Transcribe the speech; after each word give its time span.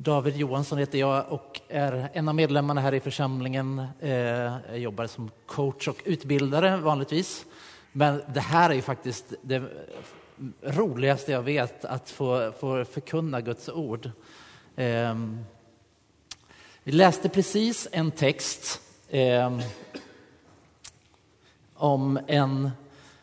David 0.00 0.36
Johansson 0.36 0.78
heter 0.78 0.98
jag 0.98 1.24
och 1.28 1.60
är 1.68 2.10
en 2.12 2.28
av 2.28 2.34
medlemmarna 2.34 2.80
här 2.80 2.94
i 2.94 3.00
församlingen. 3.00 3.86
Eh, 4.00 4.10
jag 4.10 4.78
jobbar 4.78 5.06
som 5.06 5.30
coach 5.46 5.88
och 5.88 6.02
utbildare 6.04 6.76
vanligtvis. 6.76 7.46
Men 7.92 8.22
det 8.34 8.40
här 8.40 8.70
är 8.70 8.74
ju 8.74 8.82
faktiskt 8.82 9.34
det 9.42 9.62
roligaste 10.62 11.32
jag 11.32 11.42
vet, 11.42 11.84
att 11.84 12.10
få, 12.10 12.52
få 12.60 12.84
förkunna 12.84 13.40
Guds 13.40 13.68
ord. 13.68 14.10
Ehm, 14.76 15.44
vi 16.82 16.92
läste 16.92 17.28
precis 17.28 17.88
en 17.92 18.10
text 18.10 18.80
ehm, 19.10 19.60
om 21.74 22.18
en 22.26 22.70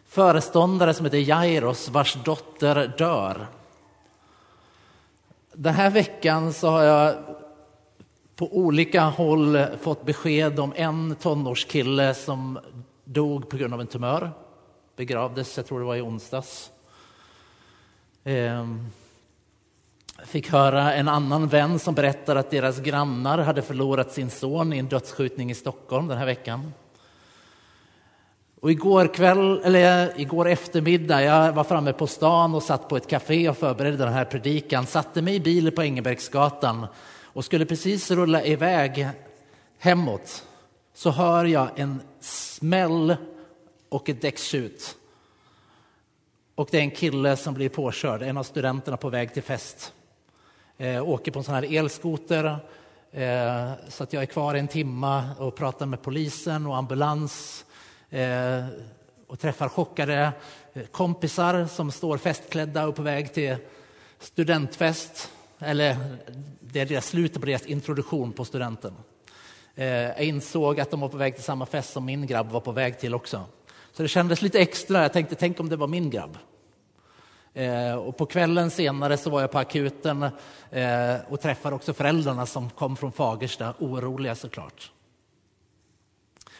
föreståndare 0.05 0.93
som 0.93 1.05
heter 1.05 1.17
Jairos 1.17 1.89
vars 1.89 2.17
dotter 2.23 2.93
dör. 2.97 3.47
Den 5.57 5.73
här 5.73 5.89
veckan 5.89 6.53
så 6.53 6.69
har 6.69 6.83
jag 6.83 7.15
på 8.35 8.57
olika 8.57 9.01
håll 9.01 9.65
fått 9.81 10.05
besked 10.05 10.59
om 10.59 10.73
en 10.75 11.15
tonårskille 11.15 12.13
som 12.13 12.59
dog 13.03 13.49
på 13.49 13.57
grund 13.57 13.73
av 13.73 13.81
en 13.81 13.87
tumör. 13.87 14.31
Begravdes, 14.95 15.57
jag 15.57 15.65
tror 15.65 15.79
det 15.79 15.85
var 15.85 15.95
i 15.95 16.01
onsdags. 16.01 16.71
Ehm, 18.23 18.85
fick 20.25 20.51
höra 20.51 20.93
en 20.93 21.07
annan 21.07 21.47
vän 21.47 21.79
som 21.79 21.95
berättar 21.95 22.35
att 22.35 22.51
deras 22.51 22.79
grannar 22.79 23.37
hade 23.37 23.61
förlorat 23.61 24.11
sin 24.11 24.29
son 24.29 24.73
i 24.73 24.77
en 24.77 24.87
dödsskjutning 24.87 25.51
i 25.51 25.55
Stockholm 25.55 26.07
den 26.07 26.17
här 26.17 26.25
veckan. 26.25 26.73
Och 28.65 28.71
igår 28.71 29.07
kväll, 29.13 29.61
eller 29.63 30.19
igår 30.19 30.47
eftermiddag, 30.47 31.23
jag 31.23 31.53
var 31.53 31.63
framme 31.63 31.93
på 31.93 32.07
stan 32.07 32.55
och 32.55 32.63
satt 32.63 32.89
på 32.89 32.97
ett 32.97 33.07
café 33.07 33.49
och 33.49 33.57
förberedde 33.57 33.97
den 33.97 34.13
här 34.13 34.25
predikan, 34.25 34.85
satte 34.85 35.21
mig 35.21 35.35
i 35.35 35.39
bilen 35.39 35.75
på 35.75 35.83
Engelbrektsgatan 35.83 36.87
och 37.23 37.45
skulle 37.45 37.65
precis 37.65 38.11
rulla 38.11 38.43
iväg 38.43 39.09
hemåt 39.79 40.45
så 40.93 41.09
hör 41.09 41.45
jag 41.45 41.67
en 41.75 42.01
smäll 42.19 43.15
och 43.89 44.09
ett 44.09 44.21
däckskjut. 44.21 44.95
Och 46.55 46.67
det 46.71 46.77
är 46.77 46.81
en 46.81 46.91
kille 46.91 47.37
som 47.37 47.53
blir 47.53 47.69
påkörd, 47.69 48.21
en 48.21 48.37
av 48.37 48.43
studenterna 48.43 48.97
på 48.97 49.09
väg 49.09 49.33
till 49.33 49.43
fest. 49.43 49.93
Eh, 50.77 51.09
åker 51.09 51.31
på 51.31 51.39
en 51.39 51.45
sån 51.45 51.55
här 51.55 51.75
elskoter 51.77 52.45
eh, 53.11 53.71
så 53.89 54.03
att 54.03 54.13
jag 54.13 54.23
är 54.23 54.27
kvar 54.27 54.55
en 54.55 54.67
timma 54.67 55.29
och 55.37 55.55
pratar 55.55 55.85
med 55.85 56.01
polisen 56.01 56.65
och 56.65 56.77
ambulans 56.77 57.65
eh, 58.09 58.65
och 59.27 59.39
träffar 59.39 59.69
chockade 59.69 60.31
eh, 60.73 60.85
kompisar 60.85 61.65
som 61.65 61.91
står 61.91 62.17
festklädda 62.17 62.87
och 62.87 62.95
på 62.95 63.01
väg 63.01 63.33
till 63.33 63.55
studentfest. 64.19 65.31
Eller 65.59 65.97
det 66.59 66.79
är 66.79 66.85
deras 66.85 67.07
slutet 67.07 67.39
på 67.39 67.45
deras 67.45 67.65
introduktion 67.65 68.31
på 68.31 68.45
studenten. 68.45 68.93
Eh, 69.75 69.87
jag 69.87 70.23
insåg 70.23 70.79
att 70.79 70.91
de 70.91 70.99
var 70.99 71.09
på 71.09 71.17
väg 71.17 71.35
till 71.35 71.43
samma 71.43 71.65
fest 71.65 71.93
som 71.93 72.05
min 72.05 72.27
grabb 72.27 72.51
var 72.51 72.59
på 72.59 72.71
väg 72.71 72.99
till 72.99 73.15
också. 73.15 73.43
Så 73.93 74.01
det 74.01 74.09
kändes 74.09 74.41
lite 74.41 74.59
extra. 74.59 75.01
Jag 75.01 75.13
tänkte, 75.13 75.35
tänk 75.35 75.59
om 75.59 75.69
det 75.69 75.75
var 75.75 75.87
min 75.87 76.09
grabb. 76.09 76.37
Eh, 77.53 77.95
och 77.95 78.17
på 78.17 78.25
kvällen 78.25 78.71
senare 78.71 79.17
så 79.17 79.29
var 79.29 79.41
jag 79.41 79.51
på 79.51 79.59
akuten 79.59 80.23
eh, 80.71 81.15
och 81.29 81.41
träffade 81.41 81.75
också 81.75 81.93
föräldrarna 81.93 82.45
som 82.45 82.69
kom 82.69 82.97
från 82.97 83.11
Fagersta, 83.11 83.73
oroliga 83.79 84.35
såklart. 84.35 84.91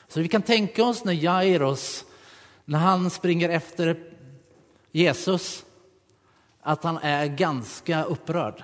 Så 0.07 0.21
vi 0.21 0.27
kan 0.27 0.41
tänka 0.41 0.83
oss 0.83 1.03
när 1.03 1.13
Jairus, 1.13 2.05
när 2.65 2.79
han 2.79 3.09
springer 3.09 3.49
efter 3.49 4.11
Jesus, 4.91 5.65
att 6.61 6.83
han 6.83 6.97
är 6.97 7.25
ganska 7.25 8.03
upprörd. 8.03 8.63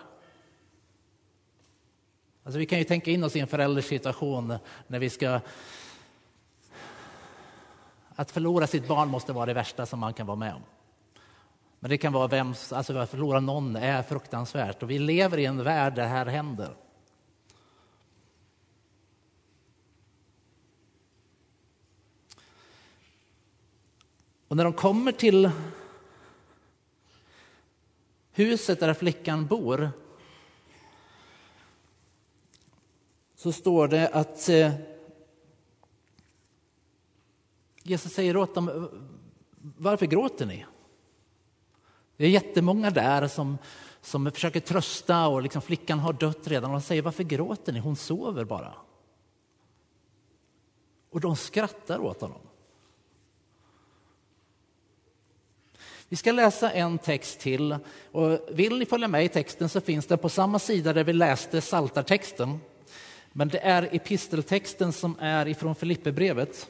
Alltså 2.44 2.60
vi 2.60 2.66
kan 2.66 2.80
ju 2.80 2.84
tänka 2.84 3.12
in 3.12 3.24
oss 3.24 3.36
i 3.36 3.40
en 3.40 3.48
förälders 3.48 3.86
situation 3.86 4.58
när 4.88 5.00
vi 5.00 5.10
ska... 5.10 5.40
Att 8.16 8.32
förlora 8.32 8.68
sitt 8.68 8.88
barn 8.88 9.10
måste 9.10 9.34
vara 9.34 9.46
det 9.46 9.54
värsta 9.54 9.86
som 9.86 10.00
man 10.00 10.14
kan 10.14 10.28
vara 10.28 10.38
med 10.38 10.54
om. 10.54 10.62
Men 11.80 11.90
det 11.90 11.98
kan 11.98 12.14
vara 12.14 12.28
vem, 12.28 12.54
alltså 12.72 12.98
att 12.98 13.10
förlora 13.10 13.40
någon 13.40 13.76
är 13.76 14.04
fruktansvärt 14.04 14.84
och 14.84 14.90
vi 14.90 15.00
lever 15.00 15.38
i 15.38 15.46
en 15.46 15.64
värld 15.64 15.96
där 15.96 16.04
det 16.04 16.10
här 16.10 16.26
händer. 16.26 16.76
Och 24.52 24.58
när 24.58 24.64
de 24.64 24.74
kommer 24.74 25.12
till 25.12 25.52
huset 28.32 28.80
där 28.80 28.94
flickan 28.94 29.46
bor 29.46 29.92
så 33.36 33.52
står 33.52 33.88
det 33.88 34.10
att 34.10 34.50
eh, 34.50 34.74
Jesus 37.84 38.14
säger 38.14 38.38
åt 38.38 38.56
dem, 38.56 38.90
varför 39.78 40.06
gråter 40.06 40.46
ni? 40.46 40.66
Det 42.18 42.26
är 42.26 42.30
jättemånga 42.30 42.90
där 42.90 43.28
som, 43.28 43.58
som 44.02 44.32
försöker 44.32 44.60
trösta 44.60 45.28
och 45.28 45.42
liksom 45.42 45.62
flickan 45.62 46.00
har 46.00 46.14
dött 46.14 46.48
redan. 46.48 46.72
Och 46.72 46.80
de 46.80 46.82
säger, 46.82 47.02
varför 47.02 47.24
gråter 47.24 47.74
ni? 47.74 47.80
Hon 47.80 47.96
sover 47.96 48.46
bara. 48.46 48.74
Och 51.10 51.20
de 51.20 51.36
skrattar 51.36 52.00
åt 52.00 52.22
honom. 52.22 52.42
Vi 56.12 56.18
ska 56.18 56.32
läsa 56.32 56.72
en 56.72 56.98
text 56.98 57.40
till. 57.40 57.78
Och 58.12 58.40
vill 58.52 58.80
ni 58.80 58.86
följa 58.86 59.08
med 59.08 59.26
i 59.26 59.30
texten 59.30 59.70
så 59.70 59.82
finns 59.82 60.06
den 60.06 60.18
på 60.18 60.30
samma 60.30 60.60
sida 60.60 60.94
där 60.94 61.04
vi 61.04 61.14
läste 61.14 61.62
saltartexten. 61.62 62.60
Men 63.32 63.48
det 63.48 63.60
är 63.60 63.90
episteltexten 63.92 64.94
som 64.94 65.16
är 65.20 65.48
ifrån 65.48 65.76
Filipperbrevet. 65.76 66.70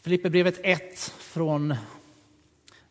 Filipperbrevet 0.00 0.60
1 0.62 0.98
från 1.18 1.74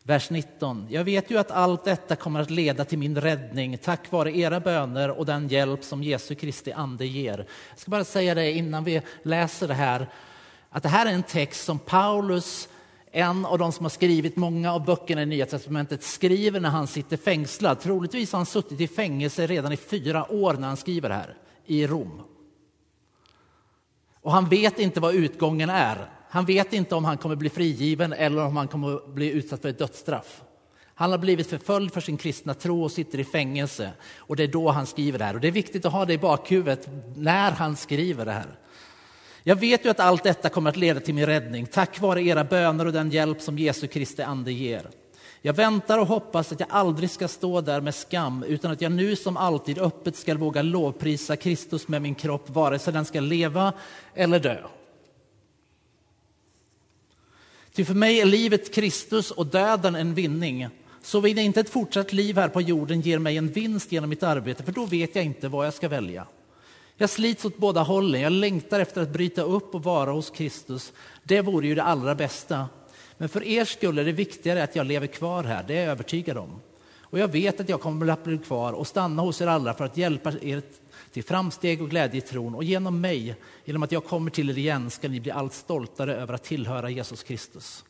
vers 0.08 0.30
19. 0.30 0.86
Jag 0.90 1.04
vet 1.04 1.30
ju 1.30 1.38
att 1.38 1.50
allt 1.50 1.84
detta 1.84 2.16
kommer 2.16 2.40
att 2.40 2.50
leda 2.50 2.84
till 2.84 2.98
min 2.98 3.20
räddning 3.20 3.78
tack 3.78 4.10
vare 4.12 4.38
era 4.38 4.60
böner 4.60 5.10
och 5.10 5.26
den 5.26 5.48
hjälp 5.48 5.84
som 5.84 6.02
Jesu 6.02 6.34
Kristi 6.34 6.72
ande 6.72 7.06
ger. 7.06 7.46
Jag 7.70 7.78
ska 7.78 7.90
bara 7.90 8.04
säga 8.04 8.34
det 8.34 8.52
innan 8.52 8.84
vi 8.84 9.02
läser 9.22 9.68
det 9.68 9.74
här, 9.74 10.08
att 10.70 10.82
det 10.82 10.88
här 10.88 11.06
är 11.06 11.12
en 11.12 11.22
text 11.22 11.64
som 11.64 11.78
Paulus, 11.78 12.68
en 13.12 13.46
av 13.46 13.58
de 13.58 13.72
som 13.72 13.84
har 13.84 13.90
skrivit 13.90 14.36
många 14.36 14.72
av 14.72 14.84
böckerna 14.84 15.22
i 15.22 15.26
Nya 15.26 15.46
Testamentet, 15.46 16.02
skriver 16.02 16.60
när 16.60 16.70
han 16.70 16.86
sitter 16.86 17.16
fängslad. 17.16 17.80
Troligtvis 17.80 18.32
har 18.32 18.38
han 18.38 18.46
suttit 18.46 18.80
i 18.80 18.88
fängelse 18.88 19.46
redan 19.46 19.72
i 19.72 19.76
fyra 19.76 20.32
år 20.32 20.54
när 20.54 20.68
han 20.68 20.76
skriver 20.76 21.08
det 21.08 21.14
här, 21.14 21.34
i 21.66 21.86
Rom. 21.86 22.22
Och 24.20 24.32
han 24.32 24.48
vet 24.48 24.78
inte 24.78 25.00
vad 25.00 25.14
utgången 25.14 25.70
är. 25.70 26.17
Han 26.30 26.44
vet 26.44 26.72
inte 26.72 26.94
om 26.94 27.04
han 27.04 27.18
kommer 27.18 27.36
bli 27.36 27.50
frigiven 27.50 28.12
eller 28.12 28.44
om 28.44 28.56
han 28.56 28.68
kommer 28.68 29.12
bli 29.14 29.30
utsatt 29.30 29.62
för 29.62 29.68
ett 29.68 29.78
dödsstraff. 29.78 30.42
Han 30.94 31.10
har 31.10 31.18
blivit 31.18 31.46
förföljd 31.46 31.92
för 31.92 32.00
sin 32.00 32.16
kristna 32.16 32.54
tro 32.54 32.82
och 32.82 32.92
sitter 32.92 33.18
i 33.18 33.24
fängelse. 33.24 33.90
Och 34.16 34.36
det 34.36 34.42
är 34.42 34.48
då 34.48 34.70
han 34.70 34.86
skriver 34.86 35.18
det 35.18 35.24
här. 35.24 35.34
Och 35.34 35.40
det 35.40 35.48
är 35.48 35.52
viktigt 35.52 35.84
att 35.84 35.92
ha 35.92 36.04
det 36.04 36.12
i 36.12 36.18
bakhuvudet 36.18 36.88
när 37.16 37.50
han 37.50 37.76
skriver 37.76 38.24
det 38.24 38.32
här. 38.32 38.58
Jag 39.42 39.56
vet 39.56 39.84
ju 39.84 39.88
att 39.88 40.00
allt 40.00 40.22
detta 40.22 40.48
kommer 40.48 40.70
att 40.70 40.76
leda 40.76 41.00
till 41.00 41.14
min 41.14 41.26
räddning 41.26 41.66
tack 41.66 42.00
vare 42.00 42.22
era 42.22 42.44
böner 42.44 42.86
och 42.86 42.92
den 42.92 43.10
hjälp 43.10 43.40
som 43.40 43.58
Jesu 43.58 43.86
Kristi 43.86 44.22
ande 44.22 44.52
ger. 44.52 44.88
Jag 45.42 45.52
väntar 45.52 45.98
och 45.98 46.06
hoppas 46.06 46.52
att 46.52 46.60
jag 46.60 46.68
aldrig 46.72 47.10
ska 47.10 47.28
stå 47.28 47.60
där 47.60 47.80
med 47.80 47.94
skam 47.94 48.42
utan 48.42 48.70
att 48.70 48.80
jag 48.80 48.92
nu 48.92 49.16
som 49.16 49.36
alltid 49.36 49.78
öppet 49.78 50.16
ska 50.16 50.34
våga 50.34 50.62
lovprisa 50.62 51.36
Kristus 51.36 51.88
med 51.88 52.02
min 52.02 52.14
kropp 52.14 52.50
vare 52.50 52.78
sig 52.78 52.92
den 52.92 53.04
ska 53.04 53.20
leva 53.20 53.72
eller 54.14 54.40
dö. 54.40 54.58
Ty 57.78 57.84
för 57.84 57.94
mig 57.94 58.20
är 58.20 58.24
livet 58.24 58.74
Kristus 58.74 59.30
och 59.30 59.46
döden 59.46 59.94
en 59.94 60.14
vinning. 60.14 60.68
Såvida 61.02 61.42
inte 61.42 61.60
ett 61.60 61.70
fortsatt 61.70 62.12
liv 62.12 62.36
här 62.36 62.48
på 62.48 62.60
jorden 62.60 63.00
ger 63.00 63.18
mig 63.18 63.36
en 63.36 63.48
vinst 63.48 63.92
genom 63.92 64.10
mitt 64.10 64.22
arbete, 64.22 64.62
för 64.62 64.72
då 64.72 64.84
vet 64.84 65.14
jag 65.14 65.24
inte 65.24 65.48
vad 65.48 65.66
jag 65.66 65.74
ska 65.74 65.88
välja. 65.88 66.26
Jag 66.96 67.10
slits 67.10 67.44
åt 67.44 67.56
båda 67.56 67.82
hållen, 67.82 68.20
jag 68.20 68.32
längtar 68.32 68.80
efter 68.80 69.02
att 69.02 69.12
bryta 69.12 69.42
upp 69.42 69.74
och 69.74 69.82
vara 69.82 70.10
hos 70.10 70.30
Kristus. 70.30 70.92
Det 71.22 71.40
vore 71.40 71.66
ju 71.66 71.74
det 71.74 71.82
allra 71.82 72.14
bästa. 72.14 72.68
Men 73.18 73.28
för 73.28 73.44
er 73.44 73.64
skull 73.64 73.98
är 73.98 74.04
det 74.04 74.12
viktigare 74.12 74.62
att 74.62 74.76
jag 74.76 74.86
lever 74.86 75.06
kvar 75.06 75.44
här, 75.44 75.64
det 75.68 75.74
är 75.74 75.82
jag 75.82 75.90
övertygad 75.90 76.38
om. 76.38 76.60
Och 77.00 77.18
jag 77.18 77.28
vet 77.28 77.60
att 77.60 77.68
jag 77.68 77.80
kommer 77.80 78.08
att 78.08 78.24
bli 78.24 78.38
kvar 78.38 78.72
och 78.72 78.86
stanna 78.86 79.22
hos 79.22 79.40
er 79.40 79.46
alla 79.46 79.74
för 79.74 79.84
att 79.84 79.96
hjälpa 79.96 80.32
er 80.42 80.62
till 81.18 81.28
framsteg 81.28 81.82
och 81.82 81.90
glädje 81.90 82.18
i 82.18 82.20
tron. 82.20 82.54
Och 82.54 82.64
genom 82.64 83.00
mig, 83.00 83.36
genom 83.64 83.82
att 83.82 83.92
jag 83.92 84.04
kommer 84.04 84.30
till 84.30 84.50
er 84.50 84.58
igen, 84.58 84.90
ska 84.90 85.08
ni 85.08 85.20
bli 85.20 85.30
allt 85.30 85.52
stoltare 85.52 86.14
över 86.14 86.34
att 86.34 86.44
tillhöra 86.44 86.90
Jesus 86.90 87.22
Kristus. 87.22 87.84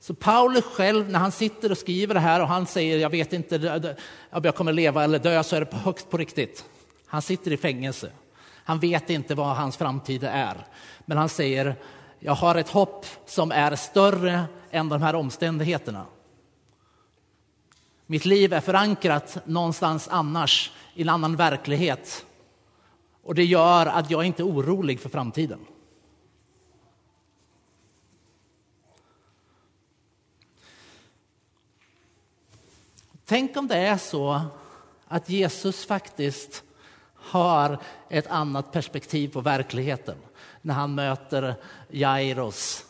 Så 0.00 0.14
Paulus 0.14 0.64
själv, 0.64 1.10
när 1.10 1.18
han 1.18 1.32
sitter 1.32 1.70
och 1.70 1.78
skriver 1.78 2.14
det 2.14 2.20
här 2.20 2.42
och 2.42 2.48
han 2.48 2.66
säger 2.66 2.98
jag 2.98 3.10
vet 3.10 3.32
inte 3.32 3.96
om 4.30 4.44
jag 4.44 4.54
kommer 4.54 4.72
leva 4.72 5.04
eller 5.04 5.18
dö, 5.18 5.42
så 5.42 5.56
är 5.56 5.60
det 5.60 5.76
högst 5.76 6.10
på 6.10 6.16
riktigt. 6.16 6.64
Han 7.06 7.22
sitter 7.22 7.52
i 7.52 7.56
fängelse. 7.56 8.10
Han 8.64 8.78
vet 8.78 9.10
inte 9.10 9.34
vad 9.34 9.56
hans 9.56 9.76
framtid 9.76 10.24
är. 10.24 10.66
Men 11.04 11.18
han 11.18 11.28
säger, 11.28 11.76
jag 12.18 12.34
har 12.34 12.54
ett 12.54 12.68
hopp 12.68 13.06
som 13.26 13.52
är 13.52 13.76
större 13.76 14.44
än 14.70 14.88
de 14.88 15.02
här 15.02 15.14
omständigheterna. 15.14 16.06
Mitt 18.10 18.24
liv 18.24 18.52
är 18.52 18.60
förankrat 18.60 19.38
någonstans 19.44 20.08
annars, 20.08 20.72
i 20.94 21.02
en 21.02 21.08
annan 21.08 21.36
verklighet. 21.36 22.26
Och 23.22 23.34
det 23.34 23.44
gör 23.44 23.86
att 23.86 24.10
jag 24.10 24.24
inte 24.24 24.42
är 24.42 24.46
orolig 24.46 25.00
för 25.00 25.08
framtiden. 25.08 25.60
Tänk 33.24 33.56
om 33.56 33.68
det 33.68 33.76
är 33.76 33.98
så 33.98 34.40
att 35.06 35.28
Jesus 35.28 35.86
faktiskt 35.86 36.62
har 37.14 37.78
ett 38.08 38.26
annat 38.26 38.72
perspektiv 38.72 39.28
på 39.28 39.40
verkligheten 39.40 40.16
när 40.62 40.74
han 40.74 40.94
möter 40.94 41.54
Jairos. 41.88 42.89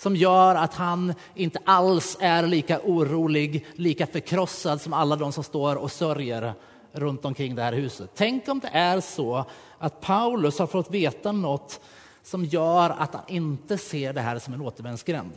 Som 0.00 0.16
gör 0.16 0.54
att 0.54 0.74
han 0.74 1.14
inte 1.34 1.58
alls 1.64 2.16
är 2.20 2.46
lika 2.46 2.80
orolig, 2.84 3.66
lika 3.74 4.06
förkrossad 4.06 4.80
som 4.80 4.92
alla 4.92 5.16
de 5.16 5.32
som 5.32 5.44
står 5.44 5.76
och 5.76 5.92
sörjer 5.92 6.54
runt 6.92 7.24
omkring 7.24 7.54
det 7.54 7.62
här 7.62 7.72
huset. 7.72 8.10
Tänk 8.14 8.48
om 8.48 8.58
det 8.58 8.68
är 8.68 9.00
så 9.00 9.44
att 9.78 10.00
Paulus 10.00 10.58
har 10.58 10.66
fått 10.66 10.90
veta 10.90 11.32
något 11.32 11.80
som 12.22 12.44
gör 12.44 12.90
att 12.90 13.14
han 13.14 13.22
inte 13.28 13.78
ser 13.78 14.12
det 14.12 14.20
här 14.20 14.38
som 14.38 14.54
en 14.54 14.60
återvändsgränd. 14.60 15.32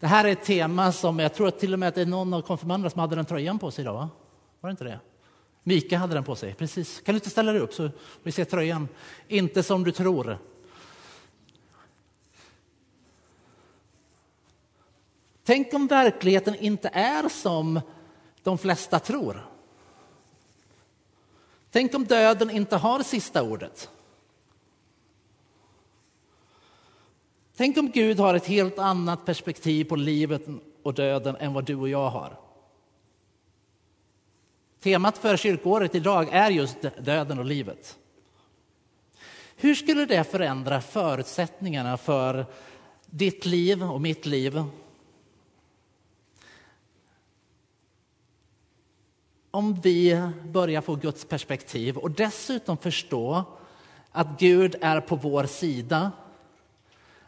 Det 0.00 0.06
här 0.06 0.24
är 0.24 0.32
ett 0.32 0.44
tema 0.44 0.92
som 0.92 1.18
jag 1.18 1.34
tror 1.34 1.48
att 1.48 1.58
till 1.58 1.72
och 1.72 1.78
med 1.78 1.88
att 1.88 1.94
det 1.94 2.02
är 2.02 2.06
någon 2.06 2.34
av 2.34 2.42
konfirmanderna 2.42 2.90
som 2.90 3.00
hade 3.00 3.16
den 3.16 3.24
tröjan 3.24 3.58
på 3.58 3.70
sig 3.70 3.82
idag. 3.82 3.94
Va? 3.94 4.08
Var 4.60 4.68
det 4.68 4.70
inte 4.70 4.84
det? 4.84 5.00
Mika 5.68 5.98
hade 5.98 6.14
den 6.14 6.24
på 6.24 6.36
sig, 6.36 6.54
precis. 6.54 7.00
Kan 7.00 7.14
du 7.14 7.16
inte 7.16 7.30
ställa 7.30 7.52
dig 7.52 7.60
upp 7.60 7.74
så 7.74 7.90
vi 8.22 8.32
ser 8.32 8.44
tröjan? 8.44 8.88
Inte 9.28 9.62
som 9.62 9.84
du 9.84 9.92
tror. 9.92 10.38
Tänk 15.44 15.74
om 15.74 15.86
verkligheten 15.86 16.54
inte 16.54 16.88
är 16.88 17.28
som 17.28 17.80
de 18.42 18.58
flesta 18.58 18.98
tror. 18.98 19.46
Tänk 21.70 21.94
om 21.94 22.04
döden 22.04 22.50
inte 22.50 22.76
har 22.76 23.02
sista 23.02 23.42
ordet. 23.42 23.90
Tänk 27.56 27.76
om 27.76 27.90
Gud 27.90 28.18
har 28.18 28.34
ett 28.34 28.46
helt 28.46 28.78
annat 28.78 29.24
perspektiv 29.24 29.84
på 29.84 29.96
livet 29.96 30.42
och 30.82 30.94
döden 30.94 31.36
än 31.36 31.52
vad 31.52 31.64
du 31.64 31.74
och 31.74 31.88
jag 31.88 32.10
har. 32.10 32.45
Temat 34.86 35.18
för 35.18 35.36
kyrkåret 35.36 35.94
idag 35.94 36.28
är 36.32 36.50
just 36.50 36.76
döden 36.98 37.38
och 37.38 37.44
livet. 37.44 37.96
Hur 39.56 39.74
skulle 39.74 40.06
det 40.06 40.24
förändra 40.24 40.80
förutsättningarna 40.80 41.96
för 41.96 42.46
ditt 43.06 43.46
liv 43.46 43.82
och 43.82 44.00
mitt 44.00 44.26
liv? 44.26 44.62
Om 49.50 49.80
vi 49.80 50.28
börjar 50.44 50.80
få 50.80 50.94
Guds 50.94 51.24
perspektiv 51.24 51.96
och 51.96 52.10
dessutom 52.10 52.76
förstå 52.76 53.44
att 54.12 54.38
Gud 54.38 54.76
är 54.80 55.00
på 55.00 55.16
vår 55.16 55.44
sida 55.44 56.12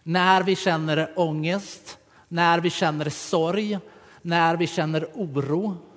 när 0.03 0.43
vi 0.43 0.57
känner 0.57 1.13
ångest, 1.17 1.99
när 2.29 2.61
vi 2.61 2.71
känner 2.71 3.11
sorg, 3.11 3.79
när 4.23 4.57
vi 4.57 4.67
känner 4.67 5.09
oro. 5.15 5.88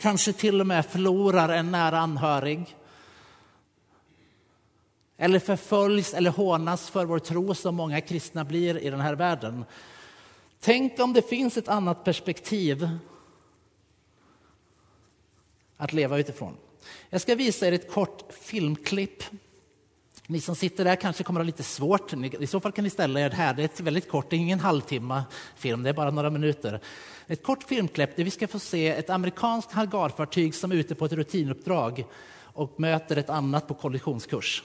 Kanske 0.00 0.32
till 0.32 0.60
och 0.60 0.66
med 0.66 0.86
förlorar 0.86 1.48
en 1.48 1.70
nära 1.70 1.98
anhörig. 1.98 2.76
Eller 5.16 5.38
förföljs 5.38 6.14
eller 6.14 6.30
hånas 6.30 6.90
för 6.90 7.04
vår 7.04 7.18
tro 7.18 7.54
som 7.54 7.74
många 7.74 8.00
kristna 8.00 8.44
blir 8.44 8.78
i 8.78 8.90
den 8.90 9.00
här 9.00 9.14
världen. 9.14 9.64
Tänk 10.60 11.00
om 11.00 11.12
det 11.12 11.22
finns 11.22 11.56
ett 11.56 11.68
annat 11.68 12.04
perspektiv 12.04 12.88
att 15.76 15.92
leva 15.92 16.18
utifrån. 16.18 16.56
Jag 17.10 17.20
ska 17.20 17.34
visa 17.34 17.66
er 17.66 17.72
ett 17.72 17.92
kort 17.92 18.32
filmklipp 18.32 19.24
ni 20.30 20.40
som 20.40 20.56
sitter 20.56 20.84
där 20.84 20.96
kanske 20.96 21.24
kommer 21.24 21.40
att 21.40 21.44
ha 21.44 21.46
lite 21.46 21.62
svårt. 21.62 22.12
I 22.40 22.46
så 22.46 22.60
fall 22.60 22.72
kan 22.72 22.84
ni 22.84 22.90
ställa 22.90 23.20
er 23.20 23.30
här. 23.30 23.54
Det 23.54 23.62
är 23.62 23.64
ett 23.64 23.80
väldigt 23.80 24.08
kort, 24.08 24.30
det 24.30 24.36
är 24.36 24.38
ingen 24.38 24.60
halvtimme 24.60 25.22
film, 25.56 25.82
det 25.82 25.88
är 25.88 25.94
bara 25.94 26.10
några 26.10 26.30
minuter. 26.30 26.80
Ett 27.26 27.42
kort 27.42 27.62
filmklipp 27.62 28.16
där 28.16 28.24
vi 28.24 28.30
ska 28.30 28.48
få 28.48 28.58
se 28.58 28.88
ett 28.88 29.10
amerikanskt 29.10 29.72
hangarfartyg 29.72 30.54
som 30.54 30.72
är 30.72 30.76
ute 30.76 30.94
på 30.94 31.04
ett 31.04 31.12
rutinuppdrag 31.12 32.04
och 32.42 32.80
möter 32.80 33.16
ett 33.16 33.30
annat 33.30 33.68
på 33.68 33.74
kollisionskurs. 33.74 34.62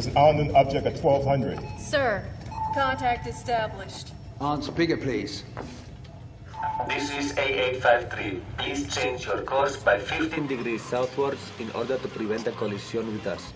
Captain, 0.00 0.14
there's 0.14 0.34
an 0.34 0.40
unknown 0.40 0.56
object 0.56 0.86
at 0.86 1.02
1200. 1.02 1.58
Sir, 1.78 2.24
contact 2.74 3.26
established. 3.26 4.12
On 4.40 4.62
speaker, 4.62 4.96
please. 4.96 5.44
This 6.88 7.10
is 7.12 7.32
A853. 7.34 8.40
Please 8.58 8.94
change 8.94 9.26
your 9.26 9.42
course 9.42 9.76
by 9.76 9.98
15 9.98 10.46
degrees 10.46 10.82
southwards 10.82 11.40
in 11.58 11.70
order 11.72 11.98
to 11.98 12.08
prevent 12.08 12.46
a 12.46 12.52
collision 12.52 13.12
with 13.12 13.26
us. 13.26 13.52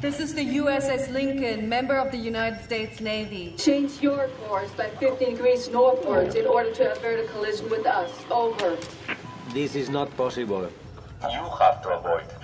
This 0.00 0.20
is 0.20 0.34
the 0.34 0.44
USS 0.58 1.10
Lincoln, 1.10 1.68
member 1.68 1.96
of 1.96 2.12
the 2.12 2.18
United 2.18 2.62
States 2.62 3.00
Navy. 3.00 3.54
Change 3.58 4.00
your 4.00 4.28
course 4.46 4.70
by 4.72 4.90
15 4.90 5.30
degrees 5.30 5.68
northwards 5.70 6.34
in 6.34 6.46
order 6.46 6.72
to 6.72 6.92
avert 6.92 7.24
a 7.24 7.28
collision 7.32 7.68
with 7.68 7.86
us. 7.86 8.12
Over. 8.30 8.76
This 9.52 9.74
is 9.74 9.88
not 9.88 10.14
possible. 10.16 10.70
You 11.22 11.44
have 11.58 11.82
to 11.82 11.88
avoid. 11.98 12.37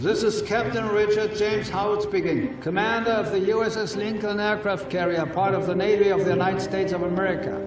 This 0.00 0.24
is 0.24 0.42
Captain 0.42 0.88
Richard 0.88 1.36
James 1.36 1.70
Howard 1.70 2.02
speaking, 2.02 2.60
commander 2.60 3.12
of 3.12 3.30
the 3.30 3.38
USS 3.38 3.94
Lincoln 3.94 4.40
aircraft 4.40 4.90
carrier, 4.90 5.24
part 5.24 5.54
of 5.54 5.68
the 5.68 5.74
Navy 5.76 6.08
of 6.08 6.24
the 6.24 6.30
United 6.30 6.60
States 6.60 6.92
of 6.92 7.02
America. 7.02 7.60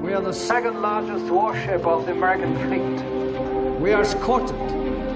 We 0.00 0.12
are 0.12 0.20
the 0.20 0.32
second 0.32 0.80
largest 0.80 1.24
warship 1.24 1.84
of 1.84 2.06
the 2.06 2.12
American 2.12 2.54
fleet. 2.68 3.80
We 3.80 3.92
are 3.92 4.02
escorted 4.02 4.56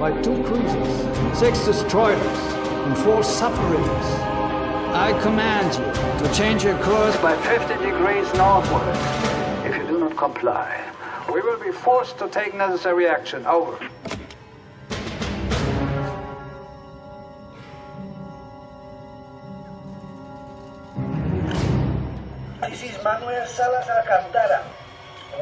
by 0.00 0.20
two 0.20 0.42
cruisers, 0.42 1.38
six 1.38 1.64
destroyers, 1.64 2.18
and 2.18 2.98
four 2.98 3.22
submarines. 3.22 4.06
I 4.92 5.16
command 5.22 5.74
you 5.74 6.26
to 6.26 6.34
change 6.34 6.64
your 6.64 6.76
course 6.82 7.16
by 7.18 7.36
50 7.36 7.84
degrees 7.84 8.34
northward. 8.34 8.96
If 9.64 9.76
you 9.76 9.86
do 9.86 10.00
not 10.00 10.16
comply, 10.16 10.92
we 11.32 11.40
will 11.40 11.60
be 11.60 11.70
forced 11.70 12.18
to 12.18 12.28
take 12.28 12.52
necessary 12.56 13.06
action. 13.06 13.46
Over. 13.46 13.78
Manuel 23.20 23.46
Salazar 23.46 24.02
Candara. 24.08 24.64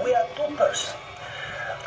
We 0.05 0.15
are 0.15 0.27
two 0.37 0.55
persons. 0.57 0.97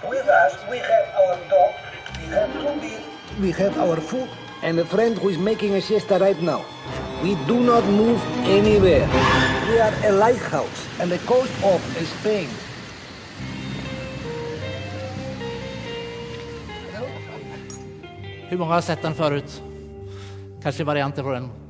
With 0.07 0.27
us, 0.27 0.55
we 0.69 0.77
have 0.77 1.07
our 1.19 1.35
dog, 1.49 1.71
we 2.17 2.25
have 2.31 2.51
two 2.53 2.81
beer, 2.81 3.01
we 3.39 3.51
have 3.51 3.77
our 3.77 3.97
food, 3.97 4.29
and 4.63 4.79
a 4.79 4.85
friend 4.85 5.17
who 5.17 5.29
is 5.29 5.37
making 5.37 5.75
a 5.75 5.81
siesta 5.81 6.17
right 6.17 6.41
now. 6.41 6.65
We 7.21 7.35
do 7.45 7.59
not 7.59 7.83
move 7.85 8.19
anywhere. 8.45 9.07
We 9.69 9.79
are 9.79 9.93
a 10.05 10.11
lighthouse 10.11 10.87
on 10.99 11.09
the 11.09 11.19
coast 11.19 11.53
of 11.63 11.81
Spain. 12.19 12.49
Hur 18.49 18.57
många 18.57 18.73
har 18.73 18.81
sett 18.81 19.01
den 19.01 19.15
förut? 19.15 19.61
Kanske 20.63 20.83
varianter 20.83 21.23
på 21.23 21.31
den. 21.31 21.60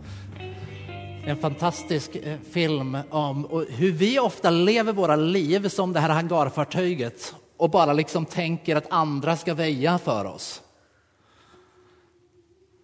En 1.25 1.37
fantastisk 1.37 2.15
eh, 2.15 2.39
film 2.51 2.97
om 3.09 3.65
hur 3.69 3.91
vi 3.91 4.19
ofta 4.19 4.49
lever 4.49 4.93
våra 4.93 5.15
liv 5.15 5.69
som 5.69 5.93
det 5.93 5.99
här 5.99 6.09
hangarfartyget 6.09 7.35
och 7.57 7.69
bara 7.69 7.93
liksom 7.93 8.25
tänker 8.25 8.75
att 8.75 8.91
andra 8.91 9.37
ska 9.37 9.53
väja 9.53 9.97
för 9.97 10.25
oss. 10.25 10.61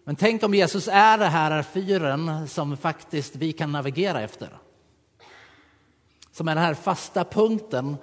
Men 0.03 0.15
tänk 0.15 0.43
om 0.43 0.53
Jesus 0.53 0.87
är 0.87 1.17
det 1.17 1.25
här 1.25 1.63
fyren 1.63 2.47
som 2.47 2.77
faktiskt 2.77 3.35
vi 3.35 3.51
kan 3.51 3.71
navigera 3.71 4.21
efter. 4.21 4.49
Som 6.31 6.47
är 6.47 6.55
den 6.55 6.63
här 6.63 6.73
fasta 6.73 7.23
punkten. 7.23 7.97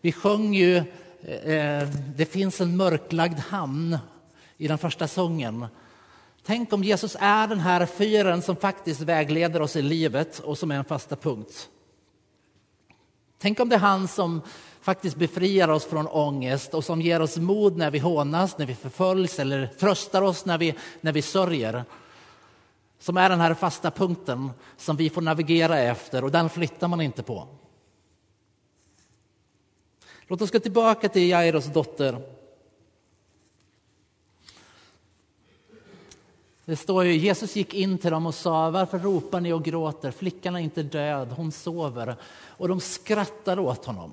Vi 0.00 0.12
sjöng 0.12 0.54
ju 0.54 0.76
eh, 0.76 1.54
eh 1.54 1.88
Det 2.16 2.26
finns 2.26 2.60
en 2.60 2.76
mörklagd 2.76 3.38
hamn 3.38 3.98
i 4.56 4.68
den 4.68 4.78
första 4.78 5.08
sången. 5.08 5.66
Tänk 6.46 6.72
om 6.72 6.84
Jesus 6.84 7.16
är 7.20 7.46
den 7.46 7.60
här 7.60 7.86
fyren 7.86 8.42
som 8.42 8.56
faktiskt 8.56 9.00
vägleder 9.00 9.62
oss 9.62 9.76
i 9.76 9.82
livet 9.82 10.38
och 10.38 10.58
som 10.58 10.70
är 10.70 10.76
en 10.76 10.84
fasta 10.84 11.16
punkt. 11.16 11.68
Tänk 13.38 13.60
om 13.60 13.68
det 13.68 13.74
är 13.74 13.80
han 13.80 14.08
som 14.08 14.42
faktiskt 14.80 15.16
befriar 15.16 15.68
oss 15.68 15.84
från 15.84 16.06
ångest 16.06 16.74
och 16.74 16.84
som 16.84 17.02
ger 17.02 17.22
oss 17.22 17.36
mod 17.36 17.76
när 17.76 17.90
vi 17.90 17.98
hånas, 17.98 18.58
när 18.58 18.66
vi 18.66 18.74
förföljs 18.74 19.38
eller 19.38 19.66
tröstar 19.66 20.22
oss 20.22 20.44
när 20.44 20.58
vi, 20.58 20.74
när 21.00 21.12
vi 21.12 21.22
sörjer. 21.22 21.84
Som 22.98 23.16
är 23.16 23.28
den 23.28 23.40
här 23.40 23.54
fasta 23.54 23.90
punkten 23.90 24.50
som 24.76 24.96
vi 24.96 25.10
får 25.10 25.22
navigera 25.22 25.78
efter 25.78 26.24
och 26.24 26.30
den 26.30 26.50
flyttar 26.50 26.88
man 26.88 27.00
inte 27.00 27.22
på. 27.22 27.48
Låt 30.26 30.42
oss 30.42 30.50
gå 30.50 30.58
tillbaka 30.58 31.08
till 31.08 31.28
Jairos 31.28 31.66
dotter. 31.66 32.35
Det 36.66 36.76
står 36.76 37.04
ju 37.04 37.16
Jesus 37.16 37.56
gick 37.56 37.74
in 37.74 37.98
till 37.98 38.10
dem 38.10 38.26
och 38.26 38.34
sa 38.34 38.70
varför 38.70 38.98
ropar 38.98 39.40
ni 39.40 39.52
och 39.52 39.64
gråter? 39.64 40.10
Flickan 40.10 40.56
är 40.56 40.60
inte 40.60 40.82
död, 40.82 41.32
hon 41.36 41.52
sover. 41.52 42.16
Och 42.46 42.68
de 42.68 42.80
skrattar 42.80 43.58
åt 43.58 43.84
honom. 43.84 44.12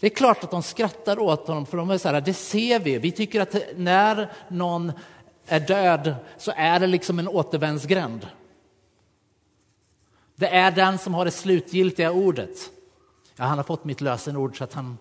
Det 0.00 0.06
är 0.06 0.10
klart 0.10 0.44
att 0.44 0.50
de 0.50 0.62
skrattar 0.62 1.18
åt 1.18 1.46
honom 1.46 1.66
för 1.66 1.76
de 1.76 1.90
är 1.90 1.98
så 1.98 2.08
här, 2.08 2.20
det 2.20 2.34
ser 2.34 2.80
vi. 2.80 2.98
Vi 2.98 3.12
tycker 3.12 3.40
att 3.40 3.56
när 3.76 4.32
någon 4.48 4.92
är 5.46 5.60
död 5.60 6.14
så 6.38 6.52
är 6.56 6.80
det 6.80 6.86
liksom 6.86 7.18
en 7.18 7.28
återvändsgränd. 7.28 8.28
Det 10.36 10.48
är 10.48 10.70
den 10.70 10.98
som 10.98 11.14
har 11.14 11.24
det 11.24 11.30
slutgiltiga 11.30 12.12
ordet. 12.12 12.70
Ja, 13.36 13.44
han 13.44 13.58
har 13.58 13.64
fått 13.64 13.84
mitt 13.84 14.00
lösenord 14.00 14.58
så 14.58 14.64
att 14.64 14.72
han... 14.72 14.98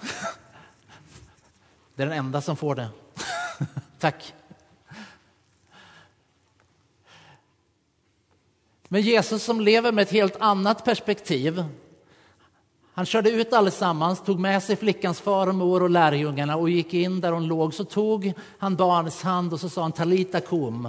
det 1.94 2.02
är 2.02 2.06
den 2.06 2.18
enda 2.18 2.40
som 2.40 2.56
får 2.56 2.74
det. 2.74 2.88
Tack. 3.98 4.34
Men 8.88 9.02
Jesus 9.02 9.42
som 9.44 9.60
lever 9.60 9.92
med 9.92 10.02
ett 10.02 10.10
helt 10.10 10.36
annat 10.40 10.84
perspektiv. 10.84 11.64
Han 12.94 13.06
körde 13.06 13.30
ut 13.30 13.52
allesammans, 13.52 14.22
tog 14.22 14.38
med 14.38 14.62
sig 14.62 14.76
flickans 14.76 15.20
far 15.20 15.46
och 15.46 15.54
mor 15.54 15.82
och 15.82 15.90
lärjungarna 15.90 16.56
och 16.56 16.70
gick 16.70 16.94
in 16.94 17.20
där 17.20 17.32
hon 17.32 17.46
låg. 17.46 17.74
Så 17.74 17.84
tog 17.84 18.32
han 18.58 18.76
barnets 18.76 19.22
hand 19.22 19.52
och 19.52 19.60
så 19.60 19.68
sa 19.68 19.82
han 19.82 19.92
Talita 19.92 20.40
kom. 20.40 20.88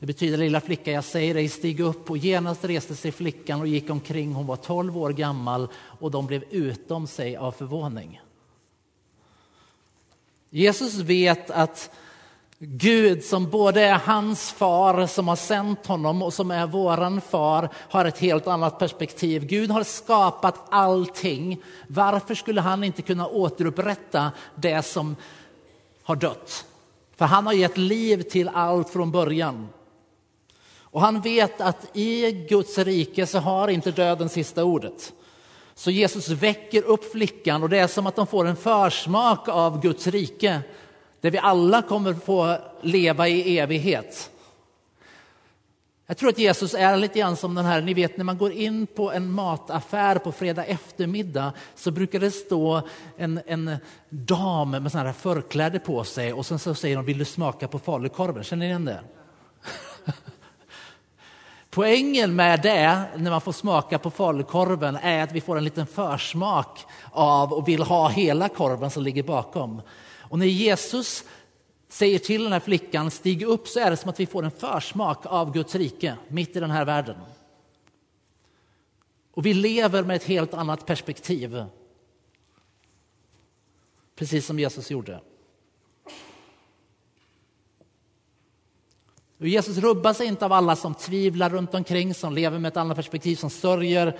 Det 0.00 0.06
betyder 0.06 0.38
lilla 0.38 0.60
flicka, 0.60 0.92
jag 0.92 1.04
säger 1.04 1.34
dig, 1.34 1.48
stig 1.48 1.80
upp. 1.80 2.10
Och 2.10 2.16
genast 2.16 2.64
reste 2.64 2.94
sig 2.94 3.12
flickan 3.12 3.60
och 3.60 3.66
gick 3.66 3.90
omkring. 3.90 4.32
Hon 4.32 4.46
var 4.46 4.56
tolv 4.56 4.98
år 4.98 5.10
gammal 5.10 5.68
och 5.74 6.10
de 6.10 6.26
blev 6.26 6.44
utom 6.50 7.06
sig 7.06 7.36
av 7.36 7.52
förvåning. 7.52 8.20
Jesus 10.50 10.94
vet 10.94 11.50
att 11.50 11.90
Gud 12.60 13.24
som 13.24 13.50
både 13.50 13.82
är 13.82 13.94
hans 13.94 14.52
far 14.52 15.06
som 15.06 15.28
har 15.28 15.36
sänt 15.36 15.86
honom 15.86 16.22
och 16.22 16.34
som 16.34 16.50
är 16.50 16.66
våran 16.66 17.20
far 17.20 17.68
har 17.74 18.04
ett 18.04 18.18
helt 18.18 18.46
annat 18.46 18.78
perspektiv. 18.78 19.46
Gud 19.46 19.70
har 19.70 19.84
skapat 19.84 20.64
allting. 20.68 21.62
Varför 21.88 22.34
skulle 22.34 22.60
han 22.60 22.84
inte 22.84 23.02
kunna 23.02 23.26
återupprätta 23.26 24.32
det 24.54 24.82
som 24.82 25.16
har 26.02 26.16
dött? 26.16 26.66
För 27.16 27.24
han 27.24 27.46
har 27.46 27.52
gett 27.52 27.76
liv 27.76 28.22
till 28.22 28.48
allt 28.48 28.90
från 28.90 29.10
början. 29.10 29.68
Och 30.80 31.00
han 31.00 31.20
vet 31.20 31.60
att 31.60 31.96
i 31.96 32.32
Guds 32.32 32.78
rike 32.78 33.26
så 33.26 33.38
har 33.38 33.68
inte 33.68 33.90
döden 33.90 34.28
sista 34.28 34.64
ordet. 34.64 35.12
Så 35.74 35.90
Jesus 35.90 36.28
väcker 36.28 36.82
upp 36.82 37.12
flickan 37.12 37.62
och 37.62 37.68
det 37.68 37.78
är 37.78 37.86
som 37.86 38.06
att 38.06 38.16
de 38.16 38.26
får 38.26 38.46
en 38.46 38.56
försmak 38.56 39.48
av 39.48 39.82
Guds 39.82 40.06
rike 40.06 40.62
där 41.20 41.30
vi 41.30 41.38
alla 41.38 41.82
kommer 41.82 42.14
få 42.14 42.56
leva 42.80 43.28
i 43.28 43.58
evighet. 43.58 44.30
Jag 46.10 46.16
tror 46.16 46.28
att 46.28 46.38
Jesus 46.38 46.74
är 46.74 46.96
lite 46.96 47.18
grann 47.18 47.36
som 47.36 47.54
den 47.54 47.64
här, 47.64 47.80
ni 47.80 47.94
vet 47.94 48.16
när 48.16 48.24
man 48.24 48.38
går 48.38 48.52
in 48.52 48.86
på 48.86 49.12
en 49.12 49.32
mataffär 49.32 50.18
på 50.18 50.32
fredag 50.32 50.64
eftermiddag 50.64 51.52
så 51.74 51.90
brukar 51.90 52.20
det 52.20 52.30
stå 52.30 52.82
en, 53.16 53.40
en 53.46 53.76
dam 54.08 54.70
med 54.70 54.92
sådana 54.92 55.08
här 55.08 55.14
förkläde 55.14 55.78
på 55.78 56.04
sig 56.04 56.32
och 56.32 56.46
sen 56.46 56.58
så 56.58 56.74
säger 56.74 56.96
de, 56.96 57.04
vill 57.04 57.18
du 57.18 57.24
smaka 57.24 57.68
på 57.68 57.78
falukorven? 57.78 58.44
Känner 58.44 58.60
ni 58.60 58.66
igen 58.66 58.84
det? 58.84 59.00
Poängen 61.70 62.36
med 62.36 62.62
det, 62.62 63.02
när 63.16 63.30
man 63.30 63.40
får 63.40 63.52
smaka 63.52 63.98
på 63.98 64.10
falukorven, 64.10 64.96
är 64.96 65.22
att 65.22 65.32
vi 65.32 65.40
får 65.40 65.56
en 65.56 65.64
liten 65.64 65.86
försmak 65.86 66.86
av 67.10 67.52
och 67.52 67.68
vill 67.68 67.82
ha 67.82 68.08
hela 68.08 68.48
korven 68.48 68.90
som 68.90 69.02
ligger 69.02 69.22
bakom. 69.22 69.82
Och 70.28 70.38
när 70.38 70.46
Jesus 70.46 71.24
säger 71.88 72.18
till 72.18 72.42
den 72.42 72.52
här 72.52 72.60
flickan, 72.60 73.10
stig 73.10 73.42
upp, 73.42 73.68
så 73.68 73.80
är 73.80 73.90
det 73.90 73.96
som 73.96 74.10
att 74.10 74.20
vi 74.20 74.26
får 74.26 74.44
en 74.44 74.50
försmak 74.50 75.26
av 75.26 75.52
Guds 75.52 75.74
rike 75.74 76.16
mitt 76.28 76.56
i 76.56 76.60
den 76.60 76.70
här 76.70 76.84
världen. 76.84 77.16
Och 79.34 79.46
vi 79.46 79.54
lever 79.54 80.02
med 80.02 80.16
ett 80.16 80.24
helt 80.24 80.54
annat 80.54 80.86
perspektiv. 80.86 81.64
Precis 84.16 84.46
som 84.46 84.58
Jesus 84.58 84.90
gjorde. 84.90 85.20
Och 89.38 89.48
Jesus 89.48 89.76
rubbar 89.76 90.12
sig 90.12 90.26
inte 90.26 90.44
av 90.44 90.52
alla 90.52 90.76
som 90.76 90.94
tvivlar 90.94 91.50
runt 91.50 91.74
omkring, 91.74 92.14
som 92.14 92.34
lever 92.34 92.58
med 92.58 92.68
ett 92.68 92.76
annat 92.76 92.96
perspektiv, 92.96 93.36
som 93.36 93.50
sörjer 93.50 94.18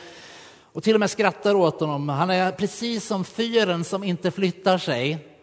och 0.72 0.82
till 0.82 0.94
och 0.94 1.00
med 1.00 1.10
skrattar 1.10 1.54
åt 1.54 1.80
honom. 1.80 2.08
Han 2.08 2.30
är 2.30 2.52
precis 2.52 3.06
som 3.06 3.24
fyren 3.24 3.84
som 3.84 4.04
inte 4.04 4.30
flyttar 4.30 4.78
sig 4.78 5.37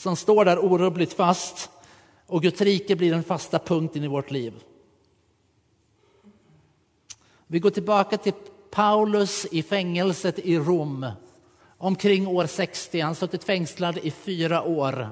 som 0.00 0.16
står 0.16 0.44
där 0.44 0.64
orubbligt 0.64 1.12
fast 1.12 1.70
och 2.26 2.42
Guds 2.42 2.60
rike 2.60 2.96
blir 2.96 3.10
den 3.10 3.22
fasta 3.22 3.58
punkten 3.58 4.04
i 4.04 4.08
vårt 4.08 4.30
liv. 4.30 4.54
Vi 7.46 7.58
går 7.58 7.70
tillbaka 7.70 8.18
till 8.18 8.32
Paulus 8.70 9.46
i 9.50 9.62
fängelset 9.62 10.38
i 10.38 10.58
Rom 10.58 11.06
omkring 11.78 12.26
år 12.26 12.46
60. 12.46 13.00
Han 13.00 13.14
suttit 13.14 13.44
fängslad 13.44 13.98
i 13.98 14.10
fyra 14.10 14.62
år. 14.62 15.08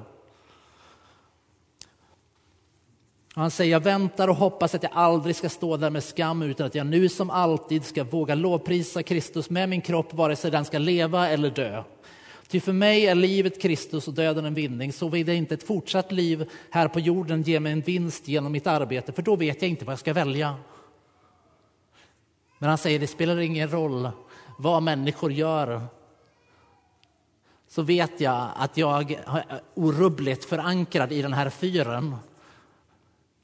Han 3.33 3.51
säger, 3.51 3.71
jag 3.71 3.83
väntar 3.83 4.27
och 4.27 4.35
hoppas 4.35 4.75
att 4.75 4.83
jag 4.83 4.91
aldrig 4.95 5.35
ska 5.35 5.49
stå 5.49 5.77
där 5.77 5.89
med 5.89 6.03
skam 6.03 6.41
utan 6.41 6.67
att 6.67 6.75
jag 6.75 6.87
nu 6.87 7.09
som 7.09 7.29
alltid 7.29 7.85
ska 7.85 8.03
våga 8.03 8.35
lovprisa 8.35 9.03
Kristus 9.03 9.49
med 9.49 9.69
min 9.69 9.81
kropp 9.81 10.13
vare 10.13 10.35
sig 10.35 10.51
den 10.51 10.65
ska 10.65 10.77
leva 10.77 11.29
eller 11.29 11.49
dö. 11.49 11.83
Ty 12.49 12.59
för 12.59 12.73
mig 12.73 13.07
är 13.07 13.15
livet 13.15 13.61
Kristus 13.61 14.07
och 14.07 14.13
döden 14.13 14.45
en 14.45 14.53
vinning, 14.53 14.93
så 14.93 15.09
vill 15.09 15.27
jag 15.27 15.37
inte 15.37 15.53
ett 15.53 15.67
fortsatt 15.67 16.11
liv 16.11 16.49
här 16.69 16.87
på 16.87 16.99
jorden 16.99 17.41
ge 17.41 17.59
mig 17.59 17.71
en 17.71 17.81
vinst 17.81 18.27
genom 18.27 18.51
mitt 18.51 18.67
arbete, 18.67 19.11
för 19.11 19.21
då 19.21 19.35
vet 19.35 19.61
jag 19.61 19.69
inte 19.69 19.85
vad 19.85 19.91
jag 19.91 19.99
ska 19.99 20.13
välja. 20.13 20.55
Men 22.57 22.69
han 22.69 22.77
säger, 22.77 22.99
det 22.99 23.07
spelar 23.07 23.39
ingen 23.39 23.71
roll 23.71 24.09
vad 24.57 24.83
människor 24.83 25.31
gör, 25.31 25.81
så 27.67 27.81
vet 27.81 28.21
jag 28.21 28.49
att 28.55 28.77
jag 28.77 29.11
är 29.11 29.61
orubbligt 29.73 30.45
förankrad 30.45 31.11
i 31.11 31.21
den 31.21 31.33
här 31.33 31.49
fyren 31.49 32.15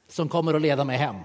som 0.08 0.28
kommer 0.28 0.54
att 0.54 0.62
leda 0.62 0.84
mig 0.84 0.96
hem. 0.96 1.16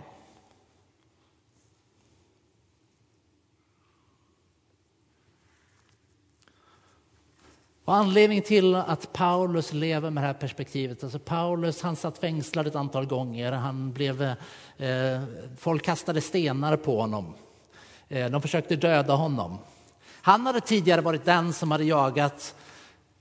Och 7.91 7.97
anledningen 7.97 8.43
till 8.43 8.75
att 8.75 9.13
Paulus 9.13 9.73
lever 9.73 10.09
med 10.09 10.23
det 10.23 10.27
här 10.27 10.33
perspektivet, 10.33 11.03
alltså 11.03 11.19
Paulus 11.19 11.81
han 11.81 11.95
satt 11.95 12.17
fängslad 12.17 12.67
ett 12.67 12.75
antal 12.75 13.05
gånger, 13.05 13.51
han 13.51 13.93
blev, 13.93 14.21
eh, 14.21 15.21
folk 15.57 15.83
kastade 15.83 16.21
stenar 16.21 16.77
på 16.77 17.01
honom, 17.01 17.33
eh, 18.09 18.29
de 18.29 18.41
försökte 18.41 18.75
döda 18.75 19.13
honom. 19.15 19.57
Han 20.21 20.45
hade 20.45 20.61
tidigare 20.61 21.01
varit 21.01 21.25
den 21.25 21.53
som 21.53 21.71
hade 21.71 21.83
jagat 21.83 22.55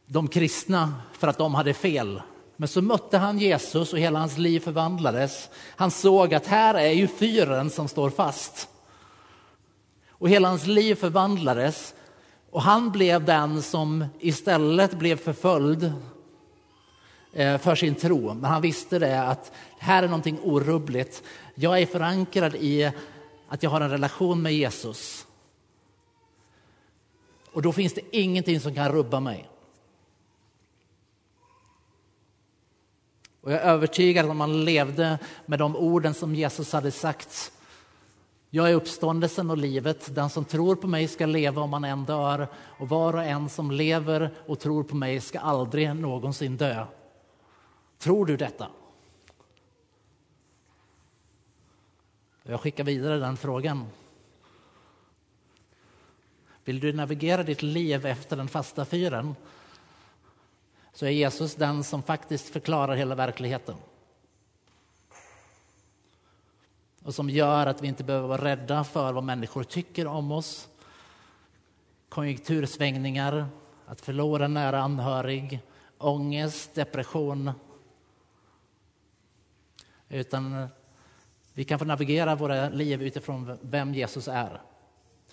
de 0.07 0.29
kristna 0.29 0.95
för 1.12 1.29
att 1.29 1.39
de 1.39 1.55
hade 1.55 1.75
fel. 1.75 2.23
Men 2.57 2.69
så 2.69 2.83
mötte 2.83 3.19
han 3.19 3.39
Jesus 3.39 3.93
och 3.93 3.99
hela 3.99 4.19
hans 4.19 4.39
liv 4.39 4.61
förvandlades. 4.61 5.50
Han 5.77 5.91
såg 5.91 6.35
att 6.35 6.47
här 6.47 6.75
är 6.75 6.93
ju 6.93 7.07
fyren 7.07 7.71
som 7.71 7.89
står 7.89 8.11
fast. 8.11 8.69
Och 10.11 10.29
hela 10.29 10.49
hans 10.49 10.67
liv 10.67 10.95
förvandlades 10.95 11.95
och 12.50 12.62
han 12.62 12.90
blev 12.90 13.25
den 13.25 13.62
som 13.62 14.04
istället 14.19 14.99
blev 14.99 15.16
förföljd 15.16 15.92
eh, 17.33 17.59
för 17.59 17.75
sin 17.75 17.95
tro. 17.95 18.35
Men 18.35 18.45
han 18.45 18.62
visste 18.62 18.99
det 18.99 19.23
att 19.23 19.52
här 19.78 20.02
är 20.02 20.09
någonting 20.09 20.38
orubbligt. 20.42 21.23
Jag 21.54 21.80
är 21.80 21.87
förankrad 21.87 22.54
i 22.54 22.92
att 23.49 23.62
jag 23.62 23.71
har 23.71 23.80
en 23.80 23.90
relation 23.90 24.42
med 24.42 24.54
Jesus. 24.54 25.26
Och 27.52 27.62
då 27.62 27.73
finns 27.73 27.95
det 27.95 28.16
ingenting 28.16 28.61
som 28.61 28.75
kan 28.75 28.92
rubba 28.92 29.21
mig. 29.21 29.49
Och 33.40 33.52
jag 33.52 33.61
är 33.61 33.64
övertygad 33.64 34.30
om 34.30 34.37
man 34.37 34.64
levde 34.64 35.19
med 35.47 35.59
de 35.59 35.76
orden 35.76 36.14
som 36.14 36.35
Jesus 36.35 36.73
hade 36.73 36.90
sagt. 36.90 37.52
Jag 38.52 38.71
är 38.71 38.75
uppståndelsen 38.75 39.50
och 39.50 39.57
livet. 39.57 40.14
Den 40.14 40.30
som 40.30 40.45
tror 40.45 40.76
på 40.76 40.87
mig 40.87 41.09
ska 41.09 41.26
leva 41.26 41.62
om 41.62 41.73
han 41.73 41.85
än 41.85 42.04
dör 42.04 42.49
och 42.54 42.88
var 42.88 43.14
och 43.14 43.23
en 43.23 43.49
som 43.49 43.71
lever 43.71 44.35
och 44.47 44.61
tror 44.61 44.83
på 44.83 44.97
mig 44.97 45.21
ska 45.21 45.38
aldrig 45.38 45.97
någonsin 45.97 46.57
dö. 46.57 46.87
Tror 47.99 48.26
du 48.26 48.37
detta? 48.37 48.66
Jag 52.42 52.61
skickar 52.61 52.85
vidare 52.85 53.19
den 53.19 53.37
frågan. 53.37 53.87
Vill 56.64 56.80
du 56.80 56.92
navigera 56.92 57.42
ditt 57.42 57.62
liv 57.62 58.07
efter 58.07 58.37
den 58.37 58.49
fasta 58.49 58.85
fyren 58.85 59.35
så 60.92 61.07
är 61.07 61.11
Jesus 61.11 61.54
den 61.54 61.85
som 61.85 62.02
faktiskt 62.02 62.49
förklarar 62.49 62.95
hela 62.95 63.14
verkligheten. 63.14 63.75
Och 67.11 67.14
som 67.14 67.31
gör 67.31 67.67
att 67.67 67.83
vi 67.83 67.88
inte 67.88 68.05
behöver 68.05 68.29
vara 68.29 68.45
rädda 68.45 68.85
för 68.85 69.12
vad 69.12 69.25
människor 69.25 69.64
tycker 69.64 70.07
om 70.07 70.33
oss. 70.33 70.69
Konjunktursvängningar, 72.09 73.47
att 73.87 74.00
förlora 74.00 74.45
en 74.45 74.55
nära 74.55 74.81
anhörig, 74.81 75.61
ångest, 75.99 76.75
depression. 76.75 77.50
Utan 80.09 80.62
eh, 80.62 80.69
vi 81.55 81.64
kan 81.64 81.79
få 81.79 81.85
navigera 81.85 82.35
våra 82.35 82.69
liv 82.69 83.02
utifrån 83.02 83.59
vem 83.61 83.95
Jesus 83.95 84.29
är. 84.29 84.61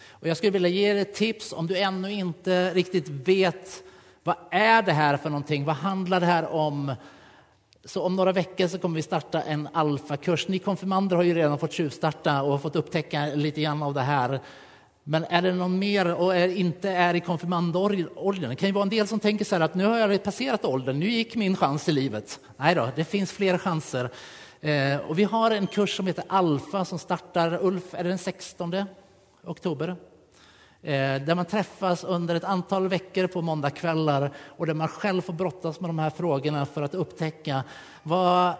Och 0.10 0.28
jag 0.28 0.38
skulle 0.38 0.52
vilja 0.52 0.70
ge 0.70 0.94
dig 0.94 1.02
ett 1.02 1.14
tips 1.14 1.54
om 1.54 1.68
du 1.68 1.78
ännu 1.78 2.12
inte 2.12 2.74
riktigt 2.74 3.10
vet 3.10 3.84
vad 4.24 4.36
är 4.52 4.82
det 4.82 4.94
här 4.94 5.18
för 5.18 5.30
någonting? 5.30 5.66
Vad 5.66 5.76
handlar 5.76 6.20
det 6.20 6.26
här 6.26 6.48
om? 6.48 6.96
Så 7.88 8.04
om 8.04 8.16
några 8.16 8.32
veckor 8.32 8.68
så 8.68 8.78
kommer 8.80 8.96
vi 8.96 9.02
starta 9.02 9.42
en 9.42 9.70
alfakurs. 9.74 10.48
Ni 10.48 10.60
konfirmander 10.60 11.16
har 11.16 11.24
ju 11.24 11.34
redan 11.34 11.60
fått 11.60 11.72
tjuvstarta 11.72 12.42
och 12.42 12.62
fått 12.62 12.76
upptäcka 12.76 13.26
lite 13.26 13.62
grann 13.62 13.84
av 13.84 13.94
det 13.94 14.02
här. 14.02 14.40
Men 15.04 15.24
är 15.24 15.42
det 15.42 15.54
någon 15.54 15.80
mer 15.80 16.16
och 16.16 16.36
är, 16.36 16.48
inte 16.48 16.90
är 16.90 17.14
i 17.14 17.20
konfirmandåldern? 17.20 18.50
Det 18.50 18.56
kan 18.56 18.70
ju 18.70 18.74
vara 18.74 18.84
en 18.84 18.90
del 18.90 19.08
som 19.08 19.20
tänker 19.20 19.46
så 19.46 19.56
här 19.56 19.62
att 19.62 19.76
nu 19.76 19.86
har 19.86 19.98
jag 19.98 20.24
passerat 20.24 20.66
åldern, 20.66 21.00
nu 21.00 21.10
gick 21.10 21.36
min 21.36 21.56
chans 21.56 21.90
i 21.90 21.92
livet. 21.92 22.40
Nej 22.58 22.76
då, 22.76 22.90
det 22.96 23.04
finns 23.04 23.32
fler 23.32 23.58
chanser. 23.58 24.10
Eh, 24.62 24.98
och 24.98 25.20
vi 25.20 25.24
har 25.24 25.52
en 25.52 25.68
kurs 25.68 25.98
som 25.98 26.08
heter 26.08 26.24
Alfa 26.28 26.86
som 26.86 27.00
startar, 27.00 27.66
Ulf, 27.66 27.94
är 27.94 28.04
det 28.04 28.10
den 28.10 28.18
16 28.18 28.86
oktober? 29.44 29.96
Eh, 30.82 31.22
där 31.22 31.36
man 31.36 31.46
träffas 31.46 32.04
under 32.04 32.36
ett 32.36 32.44
antal 32.44 32.88
veckor 32.88 33.28
på 33.28 33.42
måndagskvällar 33.42 34.32
och 34.38 34.66
där 34.66 34.74
man 34.74 34.88
själv 34.88 35.22
får 35.22 35.34
brottas 35.34 35.80
med 35.80 35.90
de 35.90 36.00
här 36.00 36.10
frågorna 36.10 36.66
för 36.66 36.82
att 36.82 36.94
upptäcka 36.94 37.64
vad, 38.04 38.54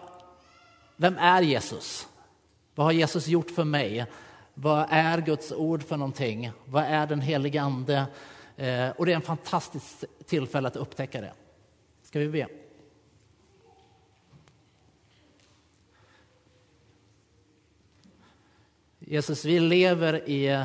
vem 0.96 1.18
är 1.18 1.42
Jesus? 1.42 2.08
Vad 2.74 2.86
har 2.86 2.92
Jesus 2.92 3.26
gjort 3.26 3.50
för 3.50 3.64
mig? 3.64 4.06
Vad 4.54 4.86
är 4.90 5.20
Guds 5.20 5.52
ord 5.52 5.82
för 5.82 5.96
någonting? 5.96 6.50
Vad 6.64 6.84
är 6.84 7.06
den 7.06 7.20
helige 7.20 7.62
Ande? 7.62 8.06
Eh, 8.56 8.88
och 8.90 9.06
det 9.06 9.12
är 9.12 9.16
en 9.16 9.22
fantastiskt 9.22 10.04
tillfälle 10.26 10.68
att 10.68 10.76
upptäcka 10.76 11.20
det. 11.20 11.32
Ska 12.02 12.18
vi 12.18 12.28
be? 12.28 12.48
Jesus, 18.98 19.44
vi 19.44 19.60
lever 19.60 20.28
i 20.28 20.64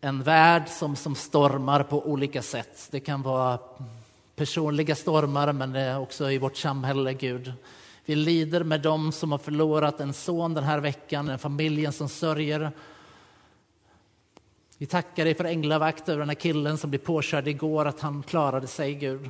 en 0.00 0.22
värld 0.22 0.68
som, 0.68 0.96
som 0.96 1.14
stormar 1.14 1.82
på 1.82 2.06
olika 2.06 2.42
sätt. 2.42 2.88
Det 2.90 3.00
kan 3.00 3.22
vara 3.22 3.58
personliga 4.36 4.94
stormar, 4.94 5.52
men 5.52 5.72
det 5.72 5.80
är 5.80 5.98
också 5.98 6.30
i 6.30 6.38
vårt 6.38 6.56
samhälle, 6.56 7.14
Gud. 7.14 7.52
Vi 8.04 8.14
lider 8.14 8.64
med 8.64 8.80
dem 8.80 9.12
som 9.12 9.32
har 9.32 9.38
förlorat 9.38 10.00
en 10.00 10.12
son 10.12 10.54
den 10.54 10.64
här 10.64 10.80
veckan, 10.80 11.28
en 11.28 11.38
familjen 11.38 11.92
som 11.92 12.08
sörjer. 12.08 12.72
Vi 14.78 14.86
tackar 14.86 15.24
dig 15.24 15.34
för 15.34 15.44
änglavakt 15.44 16.08
över 16.08 16.18
den 16.18 16.28
här 16.28 16.34
killen 16.34 16.78
som 16.78 16.90
blev 16.90 17.00
påkörd 17.00 17.48
igår, 17.48 17.84
att 17.84 18.00
han 18.00 18.22
klarade 18.22 18.66
sig, 18.66 18.94
Gud. 18.94 19.28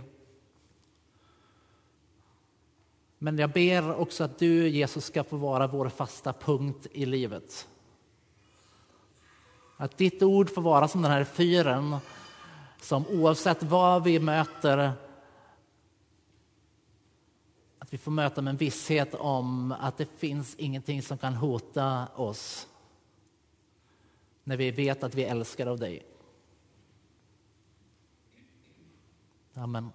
Men 3.18 3.38
jag 3.38 3.50
ber 3.50 3.94
också 3.94 4.24
att 4.24 4.38
du, 4.38 4.68
Jesus, 4.68 5.04
ska 5.04 5.24
få 5.24 5.36
vara 5.36 5.66
vår 5.66 5.88
fasta 5.88 6.32
punkt 6.32 6.86
i 6.92 7.06
livet. 7.06 7.68
Att 9.80 9.96
ditt 9.96 10.22
ord 10.22 10.50
får 10.50 10.62
vara 10.62 10.88
som 10.88 11.02
den 11.02 11.10
här 11.10 11.24
fyren 11.24 11.96
som 12.80 13.06
oavsett 13.06 13.62
vad 13.62 14.04
vi 14.04 14.20
möter 14.20 14.92
att 17.78 17.92
vi 17.92 17.98
får 17.98 18.10
möta 18.10 18.42
med 18.42 18.50
en 18.50 18.56
visshet 18.56 19.14
om 19.14 19.72
att 19.72 19.96
det 19.96 20.18
finns 20.18 20.54
ingenting 20.54 21.02
som 21.02 21.18
kan 21.18 21.34
hota 21.34 22.06
oss 22.14 22.68
när 24.44 24.56
vi 24.56 24.70
vet 24.70 25.02
att 25.02 25.14
vi 25.14 25.24
älskar 25.24 25.66
av 25.66 25.78
dig. 25.78 26.06
Amen. 29.54 29.90